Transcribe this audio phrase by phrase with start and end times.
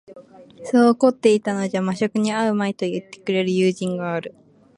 [0.65, 4.33] そう凝っていたのじゃ間職に合うまい、と云ってくれる友人がある